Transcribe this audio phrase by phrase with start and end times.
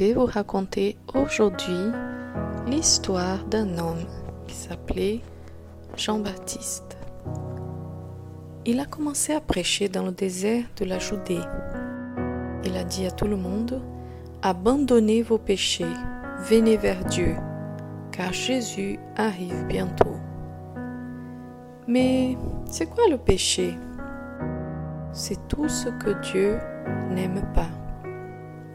[0.00, 1.90] vais vous raconter aujourd'hui
[2.66, 4.06] l'histoire d'un homme
[4.46, 5.20] qui s'appelait
[5.94, 6.96] Jean-Baptiste.
[8.64, 11.42] Il a commencé à prêcher dans le désert de la Judée.
[12.64, 13.82] Il a dit à tout le monde,
[14.40, 15.92] Abandonnez vos péchés,
[16.48, 17.36] venez vers Dieu,
[18.10, 20.16] car Jésus arrive bientôt.
[21.86, 22.38] Mais
[22.70, 23.74] c'est quoi le péché?
[25.12, 26.58] C'est tout ce que Dieu
[27.10, 27.68] n'aime pas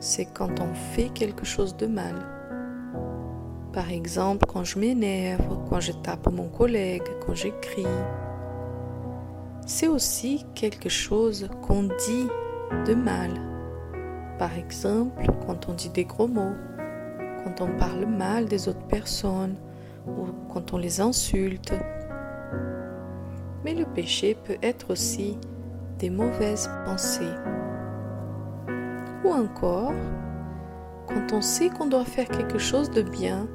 [0.00, 2.14] c'est quand on fait quelque chose de mal.
[3.72, 7.84] Par exemple, quand je m'énerve, quand je tape mon collègue, quand j'écris.
[9.66, 12.28] C'est aussi quelque chose qu'on dit
[12.86, 13.30] de mal.
[14.38, 16.54] Par exemple, quand on dit des gros mots,
[17.44, 19.56] quand on parle mal des autres personnes
[20.06, 21.74] ou quand on les insulte.
[23.64, 25.38] Mais le péché peut être aussi
[25.98, 27.34] des mauvaises pensées.
[29.26, 29.92] Ou encore,
[31.08, 33.48] quand on sait qu'on doit faire quelque chose de bien,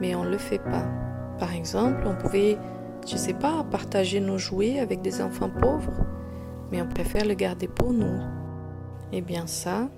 [0.00, 0.88] mais on ne le fait pas.
[1.38, 2.58] Par exemple, on pouvait,
[3.06, 6.04] je ne sais pas, partager nos jouets avec des enfants pauvres,
[6.72, 8.18] mais on préfère le garder pour nous.
[9.12, 9.88] Eh bien ça,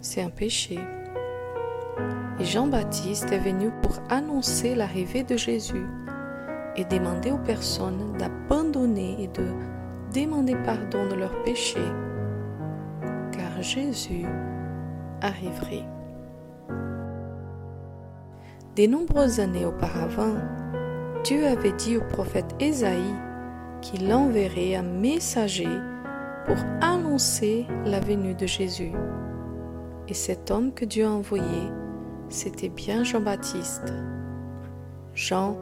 [0.00, 0.78] c'est un péché.
[2.40, 5.86] Et Jean-Baptiste est venu pour annoncer l'arrivée de Jésus
[6.76, 9.44] et demander aux personnes d'abandonner et de
[10.14, 11.92] demander pardon de leurs péchés
[13.64, 14.26] Jésus
[15.22, 15.86] arriverait.
[18.76, 20.34] Des nombreuses années auparavant,
[21.24, 23.14] Dieu avait dit au prophète Ésaïe
[23.80, 25.68] qu'il enverrait un messager
[26.44, 28.92] pour annoncer la venue de Jésus.
[30.08, 31.70] Et cet homme que Dieu a envoyé,
[32.28, 33.94] c'était bien Jean-Baptiste.
[35.14, 35.56] Jean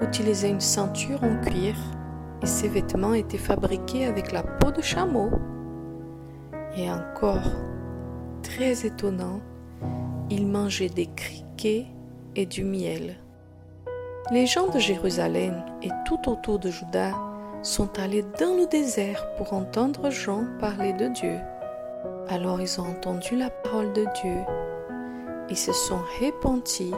[0.00, 1.74] utilisait une ceinture en cuir
[2.42, 5.30] et ses vêtements étaient fabriqués avec la peau de chameau.
[6.76, 7.52] Et encore,
[8.42, 9.40] très étonnant,
[10.30, 11.86] il mangeait des criquets
[12.34, 13.16] et du miel.
[14.30, 17.12] Les gens de Jérusalem et tout autour de Juda
[17.62, 21.38] sont allés dans le désert pour entendre Jean parler de Dieu.
[22.28, 24.36] Alors ils ont entendu la parole de Dieu.
[25.48, 26.92] Ils se sont repentis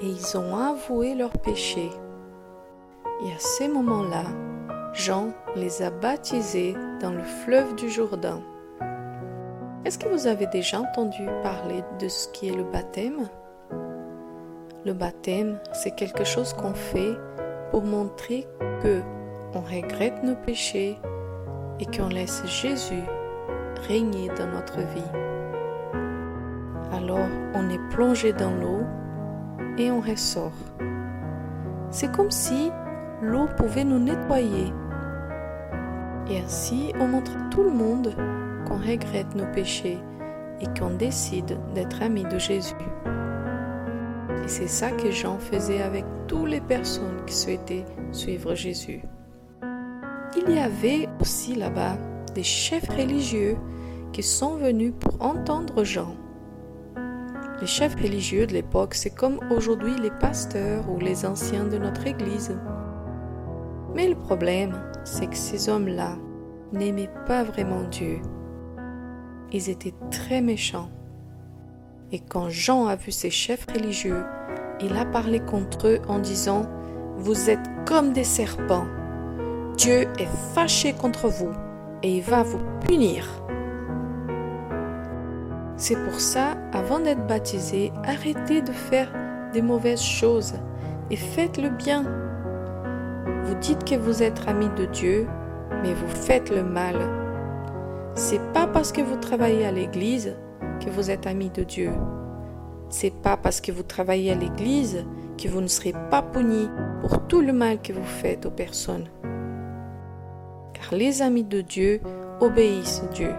[0.00, 1.90] et ils ont avoué leurs péchés.
[3.24, 4.24] Et à ces moments-là,
[4.94, 8.42] Jean les a baptisés dans le fleuve du Jourdain.
[9.84, 13.28] Est-ce que vous avez déjà entendu parler de ce qui est le baptême?
[14.84, 17.16] Le baptême, c'est quelque chose qu'on fait
[17.72, 18.46] pour montrer
[18.80, 19.02] que
[19.54, 20.96] on regrette nos péchés
[21.80, 23.02] et qu'on laisse Jésus
[23.88, 25.10] régner dans notre vie.
[26.92, 28.84] Alors, on est plongé dans l'eau
[29.78, 30.52] et on ressort.
[31.90, 32.70] C'est comme si
[33.20, 34.72] l'eau pouvait nous nettoyer.
[36.30, 38.14] Et ainsi, on montre tout le monde
[38.66, 39.98] qu'on regrette nos péchés
[40.60, 42.74] et qu'on décide d'être amis de Jésus.
[44.44, 49.02] Et c'est ça que Jean faisait avec toutes les personnes qui souhaitaient suivre Jésus.
[50.36, 51.96] Il y avait aussi là-bas
[52.34, 53.56] des chefs religieux
[54.12, 56.16] qui sont venus pour entendre Jean.
[57.60, 62.06] Les chefs religieux de l'époque, c'est comme aujourd'hui les pasteurs ou les anciens de notre
[62.06, 62.56] Église.
[63.94, 64.72] Mais le problème,
[65.04, 66.16] c'est que ces hommes-là
[66.72, 68.20] n'aimaient pas vraiment Dieu
[69.52, 70.90] ils étaient très méchants.
[72.10, 74.24] Et quand Jean a vu ces chefs religieux,
[74.80, 76.66] il a parlé contre eux en disant,
[77.16, 78.86] Vous êtes comme des serpents.
[79.76, 81.52] Dieu est fâché contre vous
[82.02, 83.26] et il va vous punir.
[85.76, 89.12] C'est pour ça, avant d'être baptisé, arrêtez de faire
[89.52, 90.54] des mauvaises choses
[91.10, 92.04] et faites le bien.
[93.44, 95.26] Vous dites que vous êtes amis de Dieu,
[95.82, 97.21] mais vous faites le mal
[98.32, 100.34] c'est pas parce que vous travaillez à l'église
[100.82, 101.90] que vous êtes ami de Dieu.
[102.88, 105.04] C'est pas parce que vous travaillez à l'église
[105.36, 106.70] que vous ne serez pas puni
[107.02, 109.04] pour tout le mal que vous faites aux personnes.
[110.72, 112.00] Car les amis de Dieu
[112.40, 113.34] obéissent Dieu.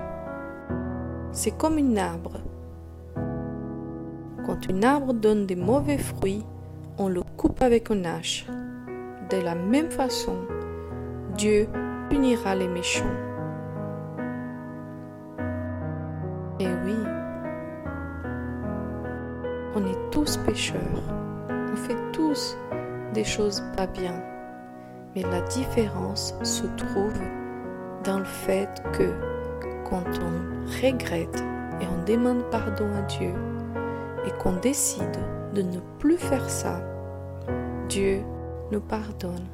[1.31, 2.41] C'est comme un arbre.
[4.45, 6.45] Quand un arbre donne des mauvais fruits,
[6.99, 8.45] on le coupe avec une hache.
[9.31, 10.35] De la même façon,
[11.35, 11.67] Dieu
[12.11, 13.32] punira les méchants.
[19.75, 21.03] On est tous pécheurs.
[21.49, 22.57] On fait tous
[23.13, 24.21] des choses pas bien.
[25.15, 27.19] Mais la différence se trouve
[28.03, 29.13] dans le fait que
[29.89, 31.43] quand on regrette
[31.81, 33.33] et on demande pardon à Dieu
[34.25, 35.17] et qu'on décide
[35.53, 36.81] de ne plus faire ça,
[37.89, 38.21] Dieu
[38.71, 39.47] nous pardonne.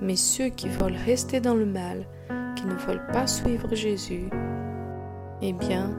[0.00, 2.06] Mais ceux qui veulent rester dans le mal,
[2.56, 4.28] qui ne veulent pas suivre Jésus,
[5.42, 5.90] eh bien,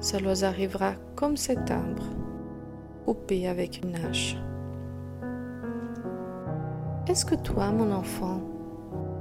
[0.00, 2.04] cela arrivera comme cet arbre,
[3.04, 4.36] coupé avec une hache.
[7.06, 8.40] Est-ce que toi, mon enfant,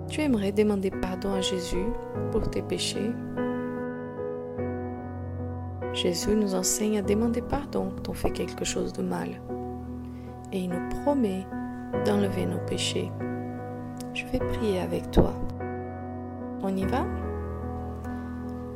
[0.07, 1.85] tu aimerais demander pardon à Jésus
[2.31, 3.11] pour tes péchés?
[5.93, 9.29] Jésus nous enseigne à demander pardon quand on fait quelque chose de mal.
[10.51, 11.45] Et il nous promet
[12.05, 13.11] d'enlever nos péchés.
[14.13, 15.33] Je vais prier avec toi.
[16.61, 17.05] On y va?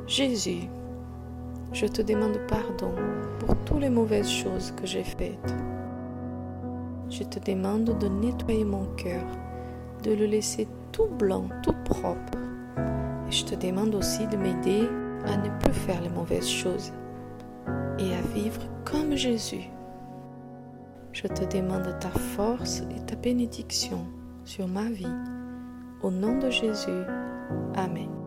[0.07, 0.69] Jésus,
[1.73, 2.93] je te demande pardon
[3.39, 5.53] pour toutes les mauvaises choses que j'ai faites.
[7.09, 9.23] Je te demande de nettoyer mon cœur,
[10.03, 12.37] de le laisser tout blanc, tout propre.
[13.27, 14.87] Et je te demande aussi de m'aider
[15.25, 16.93] à ne plus faire les mauvaises choses
[17.99, 19.69] et à vivre comme Jésus.
[21.11, 24.05] Je te demande ta force et ta bénédiction
[24.45, 25.15] sur ma vie.
[26.01, 27.03] Au nom de Jésus.
[27.75, 28.22] Amen.